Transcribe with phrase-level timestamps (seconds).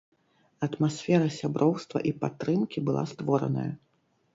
[0.67, 3.71] Атмасфера сяброўства і падтрымкі была створаная.